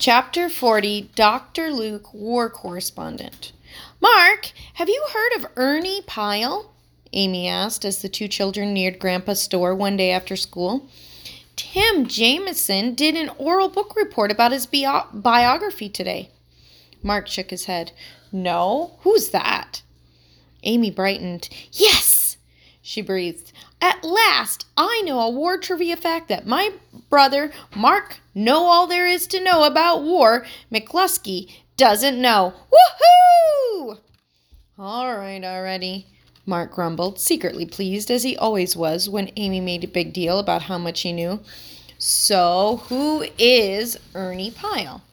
Chapter 0.00 0.48
40 0.48 1.10
Dr. 1.14 1.70
Luke, 1.70 2.14
War 2.14 2.48
Correspondent. 2.48 3.52
Mark, 4.00 4.50
have 4.72 4.88
you 4.88 5.04
heard 5.12 5.36
of 5.36 5.50
Ernie 5.56 6.00
Pyle? 6.00 6.72
Amy 7.12 7.46
asked 7.46 7.84
as 7.84 8.00
the 8.00 8.08
two 8.08 8.26
children 8.26 8.72
neared 8.72 8.98
Grandpa's 8.98 9.42
store 9.42 9.74
one 9.74 9.98
day 9.98 10.10
after 10.10 10.36
school. 10.36 10.88
Tim 11.54 12.06
Jameson 12.06 12.94
did 12.94 13.14
an 13.14 13.28
oral 13.36 13.68
book 13.68 13.94
report 13.94 14.30
about 14.30 14.52
his 14.52 14.64
bio- 14.64 15.06
biography 15.12 15.90
today. 15.90 16.30
Mark 17.02 17.28
shook 17.28 17.50
his 17.50 17.66
head. 17.66 17.92
No, 18.32 18.92
who's 19.00 19.28
that? 19.32 19.82
Amy 20.62 20.90
brightened. 20.90 21.50
Yes, 21.72 22.19
she 22.90 23.02
breathed. 23.02 23.52
At 23.80 24.02
last, 24.02 24.66
I 24.76 25.02
know 25.04 25.20
a 25.20 25.30
war 25.30 25.56
trivia 25.58 25.96
fact 25.96 26.26
that 26.26 26.44
my 26.44 26.72
brother, 27.08 27.52
Mark, 27.76 28.18
know 28.34 28.64
all 28.64 28.88
there 28.88 29.06
is 29.06 29.28
to 29.28 29.44
know 29.44 29.62
about 29.62 30.02
war, 30.02 30.44
McCluskey, 30.72 31.52
doesn't 31.76 32.20
know. 32.20 32.52
Woohoo! 32.72 33.98
All 34.76 35.16
right, 35.16 35.44
already, 35.44 36.08
Mark 36.44 36.72
grumbled, 36.72 37.20
secretly 37.20 37.64
pleased, 37.64 38.10
as 38.10 38.24
he 38.24 38.36
always 38.36 38.74
was 38.74 39.08
when 39.08 39.30
Amy 39.36 39.60
made 39.60 39.84
a 39.84 39.88
big 39.88 40.12
deal 40.12 40.40
about 40.40 40.62
how 40.62 40.76
much 40.76 41.02
he 41.02 41.12
knew. 41.12 41.38
So, 41.96 42.82
who 42.88 43.24
is 43.38 44.00
Ernie 44.16 44.50
Pyle? 44.50 45.04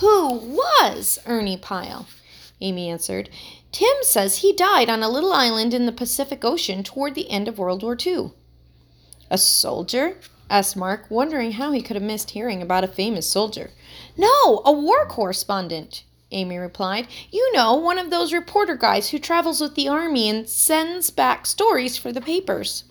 Who 0.00 0.34
was 0.34 1.18
Ernie 1.24 1.56
Pyle? 1.56 2.06
Amy 2.60 2.90
answered. 2.90 3.30
Tim 3.76 3.98
says 4.00 4.38
he 4.38 4.54
died 4.54 4.88
on 4.88 5.02
a 5.02 5.08
little 5.10 5.34
island 5.34 5.74
in 5.74 5.84
the 5.84 5.92
Pacific 5.92 6.46
Ocean 6.46 6.82
toward 6.82 7.14
the 7.14 7.30
end 7.30 7.46
of 7.46 7.58
World 7.58 7.82
War 7.82 7.94
II. 7.94 8.30
A 9.28 9.36
soldier? 9.36 10.16
asked 10.48 10.78
Mark, 10.78 11.04
wondering 11.10 11.52
how 11.52 11.72
he 11.72 11.82
could 11.82 11.94
have 11.94 12.02
missed 12.02 12.30
hearing 12.30 12.62
about 12.62 12.84
a 12.84 12.88
famous 12.88 13.26
soldier. 13.28 13.72
No, 14.16 14.62
a 14.64 14.72
war 14.72 15.04
correspondent, 15.04 16.04
Amy 16.30 16.56
replied. 16.56 17.08
You 17.30 17.52
know, 17.52 17.74
one 17.74 17.98
of 17.98 18.08
those 18.08 18.32
reporter 18.32 18.76
guys 18.76 19.10
who 19.10 19.18
travels 19.18 19.60
with 19.60 19.74
the 19.74 19.88
army 19.88 20.30
and 20.30 20.48
sends 20.48 21.10
back 21.10 21.44
stories 21.44 21.98
for 21.98 22.12
the 22.12 22.22
papers. 22.22 22.84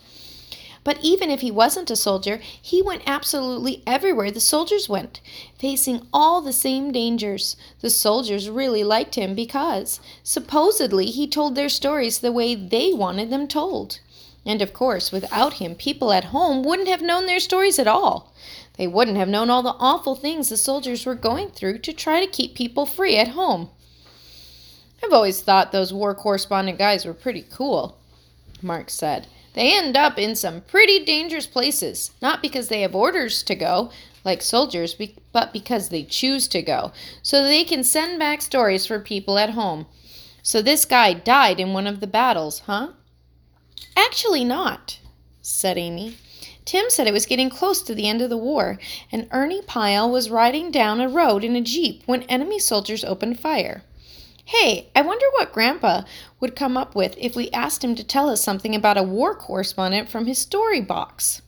But 0.86 1.00
even 1.02 1.32
if 1.32 1.42
he 1.42 1.50
wasn't 1.50 1.90
a 1.90 1.96
soldier, 1.96 2.40
he 2.62 2.80
went 2.80 3.02
absolutely 3.08 3.82
everywhere 3.88 4.30
the 4.30 4.40
soldiers 4.40 4.88
went, 4.88 5.20
facing 5.58 6.08
all 6.14 6.42
the 6.42 6.54
same 6.54 6.92
dangers. 6.92 7.58
The 7.82 7.90
soldiers 7.90 8.52
really 8.52 8.84
liked 8.84 9.16
him 9.16 9.34
because, 9.34 10.00
supposedly, 10.22 11.08
he 11.08 11.28
told 11.28 11.56
their 11.56 11.70
stories 11.70 12.20
the 12.20 12.32
way 12.32 12.54
they 12.54 12.94
wanted 12.94 13.32
them 13.32 13.48
told. 13.48 14.00
And 14.46 14.62
of 14.62 14.74
course, 14.74 15.12
without 15.12 15.54
him, 15.54 15.74
people 15.74 16.14
at 16.14 16.26
home 16.26 16.62
wouldn't 16.62 16.88
have 16.88 17.02
known 17.02 17.26
their 17.26 17.40
stories 17.40 17.80
at 17.80 17.88
all. 17.88 18.32
They 18.78 18.86
wouldn't 18.86 19.18
have 19.18 19.28
known 19.28 19.50
all 19.50 19.64
the 19.64 19.76
awful 19.80 20.14
things 20.14 20.50
the 20.50 20.58
soldiers 20.58 21.04
were 21.04 21.16
going 21.16 21.50
through 21.50 21.80
to 21.80 21.94
try 21.94 22.24
to 22.24 22.32
keep 22.32 22.54
people 22.54 22.86
free 22.86 23.18
at 23.18 23.30
home. 23.30 23.70
I've 25.04 25.14
always 25.14 25.42
thought 25.42 25.72
those 25.72 25.92
war 25.92 26.14
correspondent 26.14 26.78
guys 26.78 27.06
were 27.06 27.14
pretty 27.16 27.44
cool, 27.50 27.98
Mark 28.62 28.92
said. 28.92 29.26
They 29.56 29.76
end 29.76 29.96
up 29.96 30.20
in 30.20 30.36
some 30.36 30.62
pretty 30.62 31.04
dangerous 31.06 31.48
places, 31.48 32.12
not 32.22 32.42
because 32.42 32.68
they 32.68 32.82
have 32.82 32.94
orders 32.94 33.42
to 33.44 33.56
go, 33.56 33.90
like 34.26 34.42
soldiers, 34.42 34.96
but 35.32 35.54
because 35.54 35.88
they 35.88 36.04
choose 36.04 36.50
to 36.50 36.62
go, 36.62 36.92
so 37.24 37.42
they 37.42 37.64
can 37.64 37.84
send 37.84 38.20
back 38.20 38.42
stories 38.42 38.86
for 38.86 39.00
people 39.00 39.40
at 39.40 39.52
home. 39.52 39.86
So 40.44 40.62
this 40.62 40.84
guy 40.84 41.14
died 41.14 41.62
in 41.62 41.72
one 41.72 41.88
of 41.88 42.02
the 42.02 42.08
battles, 42.08 42.60
huh? 42.60 42.90
Actually, 43.96 44.44
not, 44.44 45.00
said 45.42 45.78
Amy. 45.78 46.18
Tim 46.66 46.90
said 46.90 47.08
it 47.08 47.14
was 47.14 47.26
getting 47.26 47.50
close 47.50 47.82
to 47.84 47.96
the 47.96 48.10
end 48.10 48.22
of 48.22 48.30
the 48.30 48.38
war, 48.38 48.78
and 49.10 49.30
Ernie 49.32 49.62
Pyle 49.62 50.12
was 50.12 50.30
riding 50.30 50.70
down 50.70 51.00
a 51.00 51.08
road 51.08 51.46
in 51.46 51.56
a 51.56 51.62
jeep 51.62 52.04
when 52.06 52.24
enemy 52.24 52.60
soldiers 52.60 53.06
opened 53.06 53.40
fire. 53.40 53.84
Hey, 54.48 54.92
I 54.96 55.02
wonder 55.02 55.26
what 55.34 55.52
Grandpa 55.52 56.04
would 56.40 56.56
come 56.56 56.78
up 56.78 56.94
with 56.94 57.16
if 57.18 57.36
we 57.36 57.50
asked 57.50 57.84
him 57.84 57.96
to 57.96 58.04
tell 58.04 58.30
us 58.30 58.44
something 58.44 58.76
about 58.76 58.98
a 58.98 59.02
war 59.02 59.34
correspondent 59.34 60.08
from 60.08 60.28
his 60.28 60.38
story 60.38 60.82
box. 60.82 61.42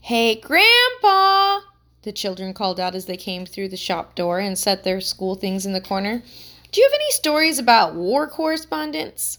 Hey, 0.00 0.36
Grandpa! 0.36 1.60
The 2.02 2.12
children 2.12 2.54
called 2.54 2.78
out 2.78 2.94
as 2.94 3.06
they 3.06 3.16
came 3.16 3.44
through 3.44 3.70
the 3.70 3.76
shop 3.76 4.14
door 4.14 4.38
and 4.38 4.56
set 4.56 4.84
their 4.84 5.00
school 5.00 5.34
things 5.34 5.66
in 5.66 5.72
the 5.72 5.80
corner. 5.80 6.22
Do 6.70 6.80
you 6.80 6.88
have 6.88 6.94
any 6.94 7.10
stories 7.10 7.58
about 7.58 7.96
war 7.96 8.28
correspondents? 8.28 9.38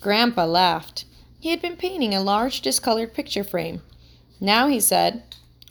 Grandpa 0.00 0.44
laughed. 0.44 1.06
He 1.40 1.50
had 1.50 1.60
been 1.60 1.76
painting 1.76 2.14
a 2.14 2.20
large 2.20 2.60
discolored 2.60 3.14
picture 3.14 3.42
frame. 3.42 3.82
Now 4.40 4.68
he 4.68 4.78
said, 4.78 5.24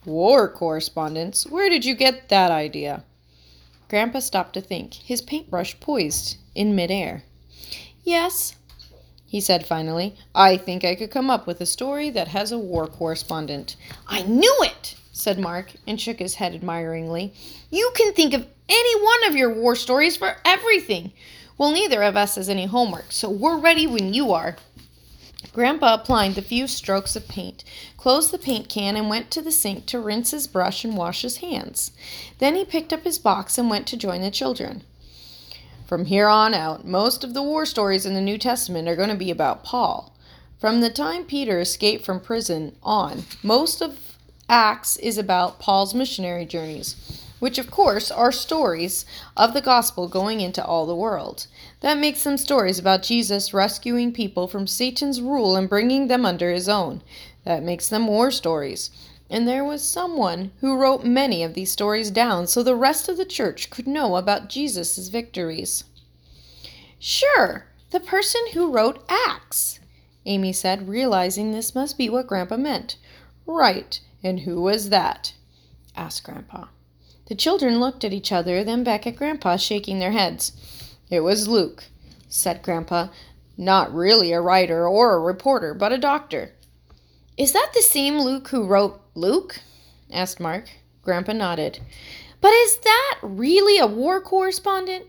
War 0.05 0.49
correspondents? 0.49 1.47
Where 1.47 1.69
did 1.69 1.85
you 1.85 1.95
get 1.95 2.27
that 2.27 2.51
idea? 2.51 3.05
Grandpa 3.89 4.19
stopped 4.19 4.53
to 4.53 4.61
think, 4.61 4.93
his 4.93 5.21
paintbrush 5.21 5.79
poised 5.79 6.37
in 6.55 6.75
midair. 6.75 7.23
Yes, 8.03 8.55
he 9.25 9.41
said 9.41 9.65
finally. 9.65 10.15
I 10.33 10.57
think 10.57 10.83
I 10.83 10.95
could 10.95 11.11
come 11.11 11.29
up 11.29 11.47
with 11.47 11.61
a 11.61 11.65
story 11.65 12.09
that 12.11 12.29
has 12.29 12.51
a 12.51 12.57
war 12.57 12.87
correspondent. 12.87 13.75
I 14.07 14.23
knew 14.23 14.55
it, 14.61 14.95
said 15.11 15.39
Mark, 15.39 15.73
and 15.85 15.99
shook 15.99 16.19
his 16.19 16.35
head 16.35 16.53
admiringly. 16.53 17.33
You 17.69 17.91
can 17.95 18.13
think 18.13 18.33
of 18.33 18.47
any 18.69 19.03
one 19.03 19.27
of 19.27 19.35
your 19.35 19.53
war 19.53 19.75
stories 19.75 20.17
for 20.17 20.37
everything. 20.45 21.11
Well, 21.57 21.71
neither 21.71 22.03
of 22.03 22.15
us 22.15 22.35
has 22.35 22.49
any 22.49 22.65
homework, 22.65 23.11
so 23.11 23.29
we're 23.29 23.57
ready 23.57 23.87
when 23.87 24.13
you 24.13 24.31
are. 24.31 24.57
Grandpa 25.53 25.93
applied 25.93 26.33
the 26.33 26.41
few 26.41 26.67
strokes 26.67 27.15
of 27.15 27.27
paint, 27.27 27.63
closed 27.95 28.31
the 28.31 28.39
paint 28.39 28.69
can, 28.69 28.95
and 28.95 29.09
went 29.09 29.29
to 29.31 29.41
the 29.41 29.51
sink 29.51 29.85
to 29.85 29.99
rinse 29.99 30.31
his 30.31 30.47
brush 30.47 30.83
and 30.83 30.97
wash 30.97 31.21
his 31.21 31.37
hands. 31.37 31.91
Then 32.39 32.55
he 32.55 32.65
picked 32.65 32.91
up 32.91 33.03
his 33.03 33.19
box 33.19 33.57
and 33.57 33.69
went 33.69 33.85
to 33.87 33.97
join 33.97 34.21
the 34.21 34.31
children. 34.31 34.83
From 35.85 36.05
here 36.05 36.27
on 36.27 36.53
out, 36.53 36.85
most 36.85 37.23
of 37.23 37.33
the 37.33 37.43
war 37.43 37.65
stories 37.65 38.05
in 38.05 38.13
the 38.15 38.21
New 38.21 38.37
Testament 38.37 38.87
are 38.87 38.95
going 38.95 39.09
to 39.09 39.15
be 39.15 39.29
about 39.29 39.63
Paul. 39.63 40.11
From 40.59 40.81
the 40.81 40.89
time 40.89 41.23
Peter 41.23 41.59
escaped 41.59 42.03
from 42.03 42.19
prison 42.19 42.75
on, 42.81 43.25
most 43.43 43.81
of 43.81 44.17
Acts 44.49 44.97
is 44.97 45.17
about 45.17 45.59
Paul's 45.59 45.93
missionary 45.93 46.45
journeys 46.45 46.95
which 47.39 47.57
of 47.57 47.69
course 47.69 48.09
are 48.09 48.31
stories 48.31 49.05
of 49.35 49.53
the 49.53 49.61
gospel 49.61 50.07
going 50.07 50.41
into 50.41 50.63
all 50.63 50.85
the 50.85 50.95
world. 50.95 51.47
That 51.81 51.97
makes 51.97 52.23
them 52.23 52.37
stories 52.37 52.79
about 52.79 53.03
Jesus 53.03 53.53
rescuing 53.53 54.11
people 54.11 54.47
from 54.47 54.65
Satan's 54.65 55.21
rule 55.21 55.55
and 55.55 55.69
bringing 55.69 56.07
them 56.07 56.25
under 56.25 56.51
his 56.51 56.67
own. 56.67 57.03
That 57.43 57.63
makes 57.63 57.87
them 57.87 58.07
war 58.07 58.31
stories. 58.31 58.89
And 59.29 59.47
there 59.47 59.63
was 59.63 59.83
someone 59.83 60.51
who 60.61 60.77
wrote 60.77 61.03
many 61.03 61.43
of 61.43 61.53
these 61.53 61.71
stories 61.71 62.09
down 62.09 62.47
so 62.47 62.63
the 62.63 62.75
rest 62.75 63.09
of 63.09 63.17
the 63.17 63.25
church 63.25 63.69
could 63.69 63.87
know 63.87 64.15
about 64.15 64.49
Jesus' 64.49 65.09
victories. 65.09 65.83
Sure, 66.97 67.67
the 67.91 67.99
person 67.99 68.41
who 68.53 68.71
wrote 68.71 69.05
Acts, 69.09 69.79
Amy 70.25 70.51
said, 70.51 70.89
realizing 70.89 71.51
this 71.51 71.75
must 71.75 71.97
be 71.97 72.09
what 72.09 72.27
Grandpa 72.27 72.57
meant. 72.57 72.97
Right, 73.45 73.99
and 74.23 74.41
who 74.41 74.61
was 74.61 74.89
that? 74.89 75.33
asked 75.95 76.23
Grandpa. 76.23 76.65
The 77.27 77.35
children 77.35 77.79
looked 77.79 78.03
at 78.03 78.13
each 78.13 78.31
other, 78.31 78.63
then 78.63 78.83
back 78.83 79.05
at 79.05 79.15
Grandpa, 79.15 79.57
shaking 79.57 79.99
their 79.99 80.11
heads. 80.11 80.53
It 81.09 81.21
was 81.21 81.47
Luke, 81.47 81.85
said 82.27 82.61
Grandpa. 82.61 83.07
Not 83.57 83.93
really 83.93 84.31
a 84.33 84.41
writer 84.41 84.87
or 84.87 85.15
a 85.15 85.19
reporter, 85.19 85.73
but 85.73 85.91
a 85.91 85.97
doctor. 85.97 86.53
Is 87.37 87.53
that 87.53 87.71
the 87.73 87.81
same 87.81 88.19
Luke 88.19 88.49
who 88.49 88.65
wrote 88.65 89.01
Luke? 89.15 89.61
asked 90.11 90.39
Mark. 90.39 90.69
Grandpa 91.03 91.33
nodded. 91.33 91.79
But 92.41 92.51
is 92.51 92.77
that 92.77 93.19
really 93.21 93.79
a 93.79 93.87
war 93.87 94.21
correspondent? 94.21 95.05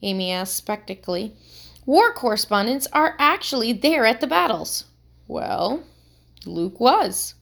Amy 0.00 0.32
asked 0.32 0.56
spectacly. 0.56 1.36
War 1.84 2.12
correspondents 2.12 2.88
are 2.92 3.14
actually 3.18 3.72
there 3.72 4.06
at 4.06 4.20
the 4.20 4.26
battles. 4.26 4.84
Well, 5.28 5.82
Luke 6.46 6.80
was, 6.80 7.34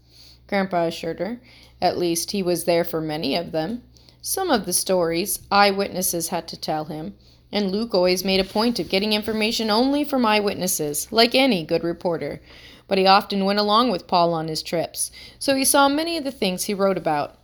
Grandpa 0.47 0.87
assured 0.87 1.21
her. 1.21 1.41
At 1.81 1.99
least 1.99 2.33
he 2.33 2.43
was 2.43 2.65
there 2.65 2.85
for 2.85 3.01
many 3.01 3.37
of 3.37 3.53
them. 3.53 3.83
Some 4.23 4.51
of 4.51 4.67
the 4.67 4.73
stories 4.73 5.41
eyewitnesses 5.51 6.29
had 6.29 6.49
to 6.49 6.57
tell 6.57 6.87
him, 6.87 7.15
and 7.53 7.71
Luke 7.71 7.95
always 7.95 8.25
made 8.25 8.41
a 8.41 8.45
point 8.45 8.79
of 8.79 8.89
getting 8.89 9.13
information 9.13 9.71
only 9.71 10.05
from 10.05 10.25
eyewitnesses, 10.25 11.09
like 11.11 11.35
any 11.35 11.65
good 11.65 11.83
reporter. 11.83 12.41
But 12.87 12.99
he 12.99 13.07
often 13.07 13.45
went 13.45 13.59
along 13.59 13.91
with 13.91 14.07
Paul 14.07 14.35
on 14.35 14.49
his 14.49 14.63
trips, 14.63 15.11
so 15.39 15.55
he 15.55 15.65
saw 15.65 15.89
many 15.89 16.17
of 16.17 16.25
the 16.25 16.33
things 16.33 16.65
he 16.65 16.75
wrote 16.75 16.99
about. 16.99 17.37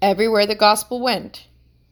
Everywhere 0.00 0.46
the 0.46 0.54
gospel 0.54 1.00
went, 1.00 1.46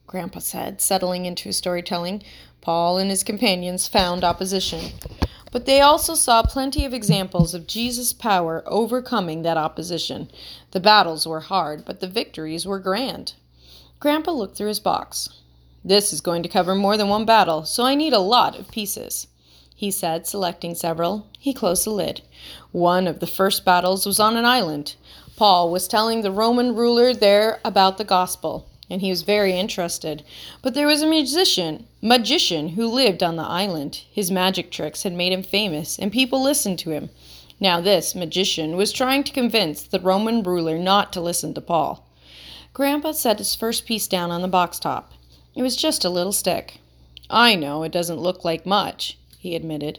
Grandpa 0.07 0.39
said, 0.39 0.81
settling 0.81 1.27
into 1.27 1.45
his 1.45 1.57
storytelling, 1.57 2.23
Paul 2.61 2.99
and 2.99 3.11
his 3.11 3.25
companions 3.25 3.89
found 3.89 4.25
opposition. 4.25 4.93
But 5.53 5.67
they 5.67 5.81
also 5.81 6.15
saw 6.15 6.43
plenty 6.43 6.85
of 6.85 6.93
examples 6.93 7.55
of 7.55 7.67
Jesus' 7.67 8.13
power 8.13 8.63
overcoming 8.67 9.43
that 9.43 9.57
opposition. 9.57 10.31
The 10.73 10.81
battles 10.81 11.27
were 11.27 11.41
hard, 11.41 11.85
but 11.85 12.01
the 12.01 12.09
victories 12.09 12.67
were 12.67 12.79
grand. 12.79 13.35
Grandpa 13.99 14.33
looked 14.33 14.57
through 14.57 14.69
his 14.69 14.81
box. 14.81 15.31
This 15.89 16.13
is 16.13 16.21
going 16.21 16.43
to 16.43 16.49
cover 16.49 16.75
more 16.75 16.97
than 16.97 17.09
one 17.09 17.25
battle, 17.25 17.65
so 17.65 17.85
I 17.85 17.95
need 17.95 18.13
a 18.13 18.19
lot 18.19 18.59
of 18.59 18.73
pieces, 18.73 19.29
he 19.73 19.93
said, 19.93 20.27
selecting 20.27 20.75
several. 20.75 21.29
He 21.39 21.55
closed 21.55 21.87
the 21.87 21.91
lid. 21.91 22.23
One 22.73 23.07
of 23.07 23.21
the 23.21 23.27
first 23.29 23.65
battles 23.65 24.05
was 24.05 24.19
on 24.19 24.37
an 24.37 24.45
island. 24.45 24.97
Paul 25.37 25.71
was 25.71 25.87
telling 25.87 26.23
the 26.23 26.33
Roman 26.33 26.75
ruler 26.75 27.15
there 27.15 27.61
about 27.65 27.99
the 27.99 28.05
gospel. 28.05 28.69
and 28.89 29.01
he 29.01 29.11
was 29.11 29.23
very 29.23 29.53
interested. 29.53 30.23
But 30.63 30.75
there 30.75 30.87
was 30.87 31.03
a 31.03 31.07
musician, 31.07 31.87
magician, 32.01 32.71
who 32.71 32.87
lived 32.87 33.23
on 33.23 33.37
the 33.37 33.43
island. 33.43 34.03
His 34.13 34.31
magic 34.31 34.71
tricks 34.71 35.03
had 35.03 35.13
made 35.13 35.33
him 35.33 35.43
famous, 35.43 35.99
and 35.99 36.13
people 36.13 36.43
listened 36.43 36.79
to 36.81 36.91
him. 36.91 37.11
Now, 37.59 37.81
this 37.81 38.15
magician 38.15 38.77
was 38.77 38.93
trying 38.93 39.25
to 39.25 39.33
convince 39.33 39.83
the 39.83 40.01
Roman 40.01 40.43
ruler 40.43 40.79
not 40.79 41.13
to 41.15 41.21
listen 41.21 41.55
to 41.55 41.61
Paul. 41.61 42.07
Grandpa 42.75 43.13
set 43.13 43.39
his 43.39 43.55
first 43.55 43.87
piece 43.87 44.07
down 44.07 44.31
on 44.31 44.43
the 44.43 44.49
box 44.49 44.79
top. 44.79 45.13
It 45.57 45.63
was 45.63 45.75
just 45.75 46.05
a 46.05 46.11
little 46.11 46.33
stick. 46.33 46.81
I 47.31 47.55
know 47.55 47.83
it 47.83 47.91
doesn't 47.91 48.21
look 48.21 48.45
like 48.45 48.67
much, 48.67 49.17
he 49.39 49.57
admitted. 49.57 49.99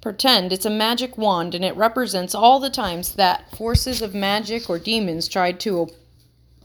Pretend 0.00 0.50
it's 0.50 0.64
a 0.64 0.70
magic 0.70 1.18
wand 1.18 1.54
and 1.54 1.62
it 1.62 1.76
represents 1.76 2.34
all 2.34 2.58
the 2.58 2.70
times 2.70 3.14
that 3.16 3.54
forces 3.54 4.00
of 4.00 4.14
magic 4.14 4.70
or 4.70 4.78
demons 4.78 5.28
tried 5.28 5.60
to 5.60 5.78
op- 5.78 5.90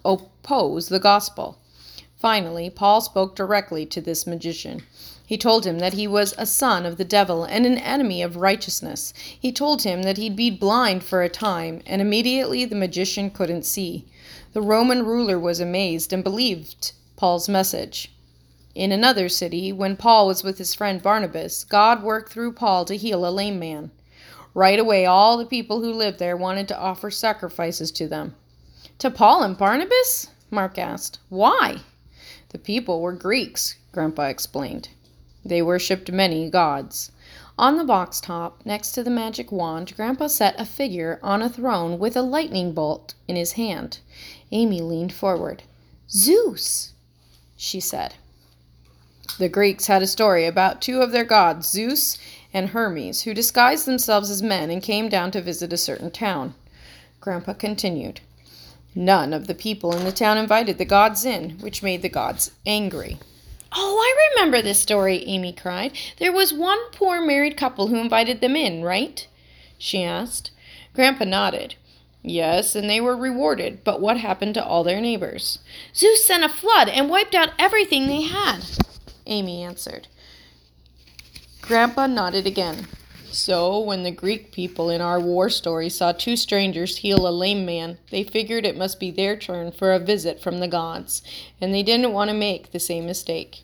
oppose 0.06 0.88
the 0.88 1.00
gospel. 1.00 1.58
Finally, 2.16 2.70
Paul 2.70 3.02
spoke 3.02 3.36
directly 3.36 3.86
to 3.88 4.00
this 4.00 4.25
magician. 4.25 4.84
He 5.25 5.38
told 5.38 5.66
him 5.66 5.80
that 5.80 5.94
he 5.94 6.08
was 6.08 6.34
a 6.38 6.46
son 6.46 6.86
of 6.86 6.96
the 6.96 7.04
devil 7.04 7.44
and 7.44 7.66
an 7.66 7.78
enemy 7.78 8.22
of 8.22 8.38
righteousness. 8.38 9.14
He 9.18 9.52
told 9.52 9.84
him 9.84 10.04
that 10.04 10.18
he'd 10.18 10.38
be 10.38 10.50
blind 10.50 11.04
for 11.04 11.24
a 11.24 11.30
time, 11.30 11.81
and 11.86 12.02
immediately 12.02 12.64
the 12.64 12.75
magician 12.75 13.31
couldn't 13.31 13.66
see. 13.66 14.06
The 14.54 14.62
Roman 14.62 15.06
ruler 15.06 15.38
was 15.38 15.60
amazed 15.60 16.14
and 16.14 16.24
believed 16.24 16.94
Paul's 17.18 17.50
message. 17.50 18.12
In 18.75 18.92
another 18.92 19.30
city, 19.30 19.72
when 19.72 19.96
Paul 19.96 20.25
was 20.25 20.44
with 20.44 20.58
his 20.58 20.74
friend 20.74 21.02
Barnabas, 21.02 21.64
God 21.64 22.02
worked 22.02 22.31
through 22.31 22.54
Paul 22.54 22.86
to 22.86 22.98
heal 22.98 23.24
a 23.25 23.30
lame 23.30 23.60
man. 23.60 23.92
Right 24.56 24.80
away, 24.80 25.06
all 25.06 25.38
the 25.38 25.46
people 25.46 25.81
who 25.81 25.94
lived 25.94 26.18
there 26.18 26.36
wanted 26.36 26.68
to 26.70 26.80
offer 26.80 27.12
sacrifices 27.12 27.92
to 27.92 28.08
them. 28.08 28.36
To 28.98 29.12
Paul 29.12 29.44
and 29.44 29.58
Barnabas? 29.58 30.28
Mark 30.50 30.80
asked. 30.80 31.20
Why? 31.30 31.81
The 32.50 32.58
people 32.58 33.02
were 33.02 33.14
Greeks, 33.14 33.75
Grandpa 33.92 34.24
explained. 34.24 34.90
They 35.46 35.62
worshipped 35.62 36.12
many 36.12 36.50
gods. 36.50 37.12
On 37.60 37.78
the 37.78 37.84
box 37.84 38.20
top, 38.20 38.66
next 38.66 38.94
to 38.94 39.04
the 39.04 39.12
magic 39.12 39.52
wand, 39.52 39.96
Grandpa 39.96 40.28
set 40.28 40.60
a 40.60 40.66
figure 40.66 41.20
on 41.22 41.44
a 41.44 41.50
throne 41.50 42.00
with 42.00 42.16
a 42.16 42.24
lightning 42.24 42.74
bolt 42.74 43.14
in 43.28 43.36
his 43.36 43.52
hand. 43.52 44.00
Amy 44.52 44.81
leaned 44.81 45.14
forward. 45.14 45.62
Zeus, 46.10 46.94
she 47.56 47.80
said. 47.80 48.16
The 49.40 49.50
Greeks 49.50 49.88
had 49.88 50.04
a 50.04 50.08
story 50.08 50.46
about 50.46 50.82
two 50.82 51.02
of 51.02 51.12
their 51.12 51.24
gods, 51.24 51.68
Zeus 51.68 52.18
and 52.54 52.70
Hermes, 52.70 53.24
who 53.24 53.34
disguised 53.34 53.86
themselves 53.88 54.30
as 54.30 54.44
men 54.44 54.70
and 54.70 54.82
came 54.82 55.10
down 55.10 55.32
to 55.32 55.42
visit 55.42 55.74
a 55.74 55.78
certain 55.78 56.12
town. 56.12 56.54
Grandpa 57.20 57.54
continued. 57.54 58.22
None 58.94 59.34
of 59.34 59.48
the 59.48 59.56
people 59.56 59.96
in 59.96 60.06
the 60.06 60.12
town 60.12 60.38
invited 60.38 60.78
the 60.78 60.86
gods 60.86 61.26
in, 61.26 61.52
which 61.62 61.82
made 61.82 62.04
the 62.04 62.10
gods 62.10 62.52
angry. 62.66 63.18
Oh, 63.76 63.98
I 63.98 64.36
remember 64.36 64.62
this 64.62 64.80
story, 64.80 65.24
Amy 65.26 65.52
cried. 65.52 65.98
There 66.20 66.32
was 66.32 66.54
one 66.54 66.92
poor 66.92 67.20
married 67.20 67.58
couple 67.58 67.88
who 67.88 67.96
invited 67.96 68.40
them 68.40 68.56
in, 68.56 68.84
right? 68.84 69.28
she 69.80 70.04
asked. 70.04 70.52
Grandpa 70.94 71.26
nodded. 71.26 71.74
Yes, 72.22 72.76
and 72.76 72.90
they 72.90 73.02
were 73.02 73.18
rewarded, 73.18 73.84
but 73.84 74.00
what 74.00 74.18
happened 74.18 74.54
to 74.54 74.64
all 74.64 74.84
their 74.84 75.02
neighbors? 75.02 75.60
Zeus 75.96 76.24
sent 76.24 76.44
a 76.44 76.50
flood 76.50 76.88
and 76.88 77.10
wiped 77.10 77.36
out 77.36 77.50
everything 77.58 78.08
they 78.08 78.22
had, 78.22 78.62
Amy 79.25 79.64
answered. 79.64 80.08
Grandpa 81.62 82.08
nodded 82.08 82.46
again. 82.46 82.88
So, 83.31 83.80
when 83.80 84.04
the 84.04 84.12
Greek 84.12 84.52
people 84.52 84.92
in 84.92 85.02
our 85.02 85.20
war 85.20 85.50
story 85.50 85.90
saw 85.90 86.12
two 86.12 86.36
strangers 86.36 86.98
heal 86.98 87.28
a 87.28 87.31
lame 87.31 87.66
man, 87.66 87.98
they 88.12 88.24
figured 88.24 88.64
it 88.64 88.78
must 88.78 89.00
be 89.00 89.10
their 89.10 89.36
turn 89.36 89.72
for 89.72 89.92
a 89.92 89.98
visit 89.98 90.40
from 90.40 90.60
the 90.60 90.68
gods, 90.68 91.24
and 91.60 91.74
they 91.74 91.81
didn't 91.81 92.14
want 92.14 92.30
to 92.30 92.36
make 92.36 92.72
the 92.72 92.80
same 92.80 93.08
mistake. 93.08 93.64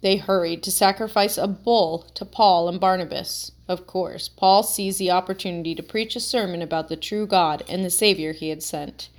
They 0.00 0.16
hurried 0.16 0.62
to 0.62 0.72
sacrifice 0.72 1.36
a 1.36 1.46
bull 1.46 2.06
to 2.14 2.24
Paul 2.24 2.68
and 2.68 2.80
Barnabas. 2.80 3.52
Of 3.68 3.86
course, 3.86 4.28
Paul 4.28 4.62
seized 4.62 4.98
the 4.98 5.10
opportunity 5.10 5.74
to 5.74 5.82
preach 5.82 6.16
a 6.16 6.20
sermon 6.20 6.62
about 6.62 6.88
the 6.88 6.96
true 6.96 7.26
God 7.26 7.62
and 7.68 7.84
the 7.84 7.90
Savior 7.90 8.32
he 8.32 8.48
had 8.48 8.62
sent. 8.62 9.10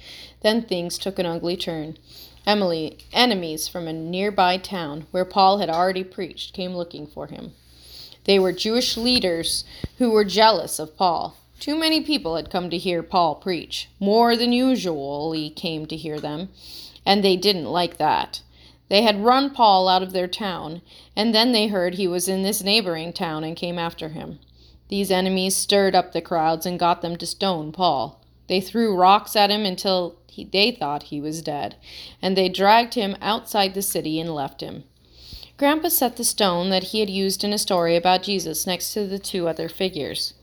Then 0.42 0.64
things 0.64 0.98
took 0.98 1.20
an 1.20 1.28
ugly 1.28 1.56
turn. 1.56 1.98
Emily, 2.46 2.98
enemies 3.14 3.68
from 3.68 3.88
a 3.88 3.94
nearby 3.94 4.58
town 4.58 5.06
where 5.12 5.26
Paul 5.26 5.60
had 5.60 5.70
already 5.70 6.04
preached, 6.04 6.54
came 6.54 6.76
looking 6.76 7.06
for 7.06 7.28
him. 7.28 7.54
They 8.26 8.40
were 8.40 8.52
Jewish 8.52 8.98
leaders 8.98 9.64
who 9.98 10.12
were 10.12 10.26
jealous 10.26 10.80
of 10.80 10.98
Paul. 10.98 11.36
Too 11.60 11.76
many 11.76 12.02
people 12.02 12.36
had 12.36 12.50
come 12.50 12.70
to 12.72 12.78
hear 12.78 13.04
Paul 13.04 13.36
preach, 13.36 13.90
more 14.00 14.36
than 14.36 14.52
usually 14.52 15.50
came 15.52 15.86
to 15.86 15.96
hear 15.96 16.20
them, 16.20 16.50
and 17.06 17.24
they 17.24 17.36
didn't 17.36 17.66
like 17.66 17.98
that. 17.98 18.42
They 18.90 19.04
had 19.04 19.24
run 19.24 19.52
Paul 19.52 19.88
out 19.88 20.04
of 20.04 20.12
their 20.12 20.28
town, 20.28 20.82
and 21.16 21.34
then 21.34 21.52
they 21.52 21.68
heard 21.68 21.96
he 21.96 22.08
was 22.08 22.28
in 22.28 22.42
this 22.42 22.64
neighboring 22.64 23.14
town 23.14 23.44
and 23.44 23.56
came 23.56 23.80
after 23.80 24.10
him. 24.10 24.40
These 24.90 25.12
enemies 25.12 25.56
stirred 25.56 25.96
up 25.96 26.12
the 26.12 26.22
crowds 26.22 26.66
and 26.66 26.80
got 26.80 27.02
them 27.02 27.16
to 27.18 27.26
stone 27.26 27.72
Paul. 27.72 28.21
They 28.48 28.62
threw 28.62 28.96
rocks 28.96 29.36
at 29.36 29.50
him 29.50 29.66
until 29.66 30.18
he, 30.28 30.46
they 30.46 30.72
thought 30.72 31.04
he 31.04 31.20
was 31.20 31.42
dead, 31.42 31.76
and 32.22 32.36
they 32.38 32.50
dragged 32.50 32.94
him 32.94 33.16
outside 33.22 33.74
the 33.74 33.82
city 33.82 34.20
and 34.20 34.34
left 34.34 34.62
him. 34.62 34.84
Grandpa 35.58 35.90
set 35.90 36.18
the 36.18 36.24
stone 36.24 36.70
that 36.70 36.86
he 36.86 37.02
had 37.02 37.10
used 37.10 37.44
in 37.44 37.54
a 37.54 37.58
story 37.58 37.96
about 37.96 38.24
Jesus 38.24 38.66
next 38.66 38.94
to 38.94 39.06
the 39.06 39.20
two 39.20 39.48
other 39.48 39.70
figures. 39.70 40.34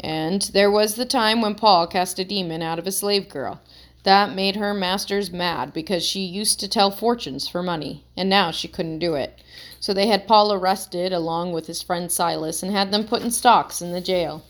And 0.00 0.42
there 0.52 0.70
was 0.70 0.94
the 0.94 1.06
time 1.06 1.40
when 1.40 1.54
Paul 1.54 1.86
cast 1.86 2.18
a 2.18 2.24
demon 2.24 2.60
out 2.60 2.78
of 2.78 2.86
a 2.86 2.92
slave 2.92 3.28
girl. 3.28 3.60
That 4.02 4.34
made 4.34 4.56
her 4.56 4.72
masters 4.72 5.30
mad 5.30 5.72
because 5.72 6.04
she 6.04 6.20
used 6.20 6.60
to 6.60 6.68
tell 6.68 6.90
fortunes 6.90 7.48
for 7.48 7.62
money, 7.62 8.04
and 8.16 8.28
now 8.28 8.50
she 8.50 8.68
couldn't 8.68 8.98
do 8.98 9.14
it. 9.14 9.40
So 9.80 9.92
they 9.92 10.06
had 10.06 10.26
Paul 10.26 10.52
arrested 10.52 11.12
along 11.12 11.52
with 11.52 11.66
his 11.66 11.82
friend 11.82 12.10
Silas 12.10 12.62
and 12.62 12.72
had 12.72 12.92
them 12.92 13.04
put 13.04 13.22
in 13.22 13.30
stocks 13.30 13.82
in 13.82 13.92
the 13.92 14.00
jail. 14.00 14.44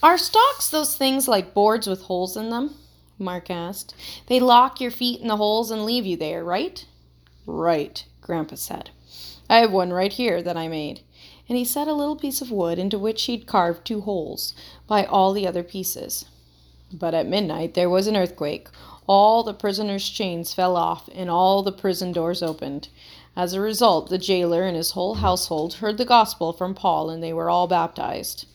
Are 0.00 0.16
stocks 0.16 0.70
those 0.70 0.96
things 0.96 1.26
like 1.26 1.54
boards 1.54 1.88
with 1.88 2.02
holes 2.02 2.36
in 2.36 2.50
them? 2.50 2.76
Mark 3.18 3.50
asked. 3.50 3.94
They 4.26 4.38
lock 4.38 4.80
your 4.80 4.92
feet 4.92 5.20
in 5.20 5.26
the 5.26 5.38
holes 5.38 5.72
and 5.72 5.84
leave 5.84 6.06
you 6.06 6.16
there, 6.16 6.44
right? 6.44 6.84
Right. 7.46 8.04
Grandpa 8.20 8.54
said. 8.54 8.90
I 9.50 9.58
have 9.58 9.72
one 9.72 9.92
right 9.92 10.12
here 10.12 10.40
that 10.40 10.56
I 10.56 10.68
made. 10.68 11.00
And 11.48 11.58
he 11.58 11.64
set 11.64 11.88
a 11.88 11.94
little 11.94 12.14
piece 12.14 12.40
of 12.40 12.52
wood 12.52 12.78
into 12.78 12.96
which 12.96 13.24
he'd 13.24 13.48
carved 13.48 13.84
two 13.84 14.02
holes 14.02 14.54
by 14.86 15.04
all 15.04 15.32
the 15.32 15.48
other 15.48 15.64
pieces. 15.64 16.26
But 16.92 17.12
at 17.12 17.26
midnight 17.26 17.74
there 17.74 17.90
was 17.90 18.06
an 18.06 18.16
earthquake. 18.16 18.68
All 19.08 19.42
the 19.42 19.54
prisoners' 19.54 20.08
chains 20.08 20.54
fell 20.54 20.76
off, 20.76 21.08
and 21.12 21.28
all 21.28 21.62
the 21.62 21.72
prison 21.72 22.12
doors 22.12 22.42
opened. 22.42 22.88
As 23.34 23.52
a 23.52 23.60
result, 23.60 24.10
the 24.10 24.18
jailer 24.18 24.62
and 24.62 24.76
his 24.76 24.92
whole 24.92 25.14
household 25.14 25.74
heard 25.74 25.98
the 25.98 26.04
gospel 26.04 26.52
from 26.52 26.74
Paul, 26.74 27.10
and 27.10 27.22
they 27.22 27.32
were 27.32 27.50
all 27.50 27.66
baptized. 27.66 28.46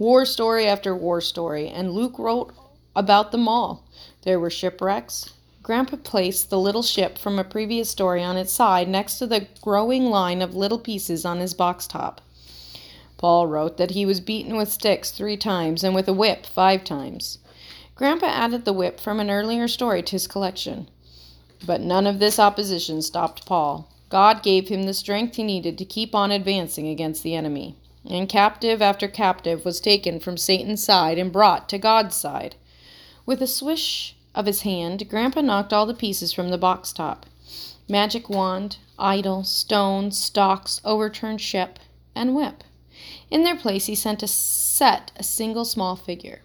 War 0.00 0.24
story 0.24 0.66
after 0.66 0.96
war 0.96 1.20
story, 1.20 1.68
and 1.68 1.92
Luke 1.92 2.18
wrote 2.18 2.54
about 2.96 3.32
them 3.32 3.46
all. 3.46 3.84
There 4.22 4.40
were 4.40 4.48
shipwrecks, 4.48 5.34
Grandpa 5.62 5.96
placed 5.96 6.48
the 6.48 6.58
little 6.58 6.82
ship 6.82 7.18
from 7.18 7.38
a 7.38 7.44
previous 7.44 7.90
story 7.90 8.22
on 8.22 8.38
its 8.38 8.50
side 8.50 8.88
next 8.88 9.18
to 9.18 9.26
the 9.26 9.46
growing 9.60 10.06
line 10.06 10.40
of 10.40 10.56
little 10.56 10.78
pieces 10.78 11.26
on 11.26 11.38
his 11.38 11.52
box 11.52 11.86
top. 11.86 12.22
Paul 13.18 13.46
wrote 13.46 13.76
that 13.76 13.90
he 13.90 14.06
was 14.06 14.20
beaten 14.20 14.56
with 14.56 14.72
sticks 14.72 15.10
three 15.10 15.36
times 15.36 15.84
and 15.84 15.94
with 15.94 16.08
a 16.08 16.14
whip 16.14 16.46
five 16.46 16.82
times. 16.82 17.36
Grandpa 17.94 18.26
added 18.26 18.64
the 18.64 18.72
whip 18.72 18.98
from 18.98 19.20
an 19.20 19.30
earlier 19.30 19.68
story 19.68 20.02
to 20.02 20.12
his 20.12 20.26
collection. 20.26 20.88
But 21.66 21.82
none 21.82 22.06
of 22.06 22.20
this 22.20 22.38
opposition 22.38 23.02
stopped 23.02 23.44
Paul. 23.44 23.86
God 24.08 24.42
gave 24.42 24.68
him 24.68 24.84
the 24.84 24.94
strength 24.94 25.36
he 25.36 25.44
needed 25.44 25.76
to 25.76 25.84
keep 25.84 26.14
on 26.14 26.30
advancing 26.30 26.88
against 26.88 27.22
the 27.22 27.34
enemy. 27.34 27.76
And 28.08 28.28
captive 28.28 28.80
after 28.80 29.08
captive 29.08 29.64
was 29.64 29.80
taken 29.80 30.20
from 30.20 30.36
Satan's 30.36 30.82
side 30.82 31.18
and 31.18 31.32
brought 31.32 31.68
to 31.68 31.78
God's 31.78 32.16
side. 32.16 32.56
With 33.26 33.42
a 33.42 33.46
swish 33.46 34.16
of 34.34 34.46
his 34.46 34.62
hand, 34.62 35.08
Grandpa 35.08 35.42
knocked 35.42 35.72
all 35.72 35.86
the 35.86 35.94
pieces 35.94 36.32
from 36.32 36.48
the 36.48 36.58
box 36.58 36.92
top 36.92 37.26
magic 37.88 38.30
wand, 38.30 38.78
idol, 38.98 39.42
stone, 39.42 40.12
stocks, 40.12 40.80
overturned 40.84 41.40
ship, 41.40 41.78
and 42.14 42.34
whip. 42.34 42.62
In 43.30 43.42
their 43.42 43.56
place, 43.56 43.86
he 43.86 43.94
sent 43.94 44.22
a 44.22 44.28
set 44.28 45.10
a 45.16 45.22
single 45.22 45.64
small 45.64 45.96
figure. 45.96 46.40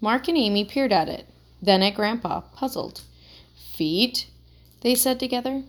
Mark 0.00 0.28
and 0.28 0.38
Amy 0.38 0.64
peered 0.64 0.92
at 0.92 1.08
it, 1.08 1.26
then 1.60 1.82
at 1.82 1.94
Grandpa, 1.94 2.40
puzzled. 2.54 3.02
Feet? 3.74 4.26
they 4.82 4.94
said 4.94 5.18
together. 5.18 5.64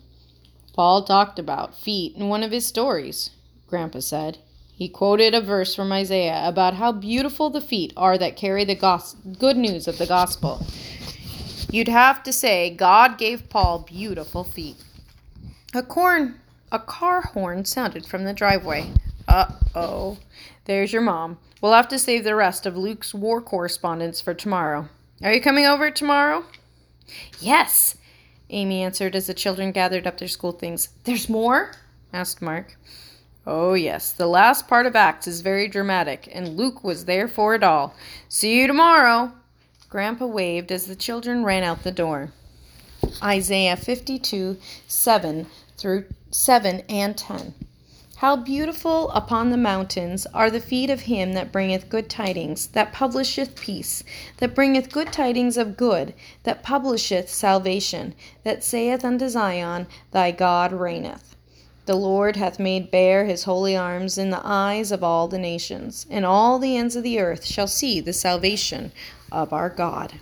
Paul 0.73 1.03
talked 1.03 1.39
about 1.39 1.79
feet 1.79 2.15
in 2.15 2.27
one 2.27 2.43
of 2.43 2.51
his 2.51 2.65
stories, 2.65 3.31
Grandpa 3.67 3.99
said. 3.99 4.37
He 4.75 4.89
quoted 4.89 5.33
a 5.33 5.41
verse 5.41 5.73
from 5.73 5.91
Isaiah 5.91 6.41
about 6.45 6.73
how 6.73 6.91
beautiful 6.91 7.49
the 7.49 7.61
feet 7.61 7.93
are 7.95 8.17
that 8.17 8.35
carry 8.35 8.65
the 8.65 8.75
good 9.39 9.55
news 9.55 9.87
of 9.87 9.97
the 9.97 10.05
gospel. 10.05 10.65
You'd 11.71 11.87
have 11.87 12.23
to 12.23 12.33
say 12.33 12.69
God 12.69 13.17
gave 13.17 13.49
Paul 13.49 13.79
beautiful 13.79 14.43
feet. 14.43 14.75
A 15.73 15.81
corn 15.81 16.39
a 16.71 16.79
car 16.79 17.21
horn 17.21 17.63
sounded 17.63 18.05
from 18.05 18.25
the 18.25 18.33
driveway. 18.33 18.91
Uh-oh. 19.27 20.17
There's 20.65 20.91
your 20.91 21.01
mom. 21.01 21.37
We'll 21.61 21.73
have 21.73 21.87
to 21.89 21.99
save 21.99 22.23
the 22.23 22.35
rest 22.35 22.65
of 22.65 22.75
Luke's 22.75 23.13
war 23.13 23.41
correspondence 23.41 24.19
for 24.19 24.33
tomorrow. 24.33 24.89
Are 25.23 25.33
you 25.33 25.41
coming 25.41 25.65
over 25.65 25.89
tomorrow? 25.89 26.43
Yes. 27.39 27.95
Amy 28.49 28.83
answered 28.83 29.15
as 29.15 29.27
the 29.27 29.33
children 29.33 29.71
gathered 29.71 30.05
up 30.05 30.17
their 30.17 30.27
school 30.27 30.51
things. 30.51 30.89
There's 31.05 31.29
more? 31.29 31.71
asked 32.11 32.41
Mark. 32.41 32.75
Oh, 33.47 33.75
yes, 33.75 34.11
the 34.11 34.25
last 34.25 34.67
part 34.67 34.87
of 34.87 34.95
Acts 34.95 35.27
is 35.27 35.41
very 35.41 35.67
dramatic, 35.67 36.27
and 36.31 36.57
Luke 36.57 36.83
was 36.83 37.05
there 37.05 37.27
for 37.27 37.53
it 37.53 37.63
all. 37.63 37.93
See 38.27 38.59
you 38.59 38.65
tomorrow. 38.65 39.33
Grandpa 39.87 40.25
waved 40.25 40.71
as 40.71 40.87
the 40.87 40.95
children 40.95 41.43
ran 41.43 41.63
out 41.63 41.83
the 41.83 41.91
door. 41.91 42.31
Isaiah 43.21 43.77
52 43.77 44.57
7 44.87 45.45
through 45.77 46.05
7 46.31 46.81
and 46.89 47.15
10. 47.15 47.53
How 48.17 48.35
beautiful 48.35 49.11
upon 49.11 49.51
the 49.51 49.57
mountains 49.57 50.25
are 50.33 50.49
the 50.49 50.59
feet 50.59 50.89
of 50.89 51.01
him 51.01 51.33
that 51.33 51.51
bringeth 51.51 51.87
good 51.87 52.09
tidings, 52.09 52.65
that 52.67 52.93
publisheth 52.93 53.59
peace, 53.59 54.03
that 54.37 54.55
bringeth 54.55 54.91
good 54.91 55.13
tidings 55.13 55.55
of 55.55 55.77
good, 55.77 56.15
that 56.43 56.63
publisheth 56.63 57.29
salvation, 57.29 58.15
that 58.43 58.63
saith 58.63 59.05
unto 59.05 59.29
Zion, 59.29 59.85
Thy 60.11 60.31
God 60.31 60.73
reigneth. 60.73 61.34
The 61.85 61.95
Lord 61.95 62.35
hath 62.35 62.57
made 62.57 62.89
bare 62.89 63.25
his 63.25 63.43
holy 63.43 63.77
arms 63.77 64.17
in 64.17 64.31
the 64.31 64.41
eyes 64.43 64.91
of 64.91 65.03
all 65.03 65.27
the 65.27 65.37
nations, 65.37 66.07
and 66.09 66.25
all 66.25 66.57
the 66.57 66.75
ends 66.75 66.95
of 66.95 67.03
the 67.03 67.19
earth 67.19 67.45
shall 67.45 67.67
see 67.67 67.99
the 67.99 68.13
salvation 68.13 68.91
of 69.31 69.53
our 69.53 69.69
God. 69.69 70.13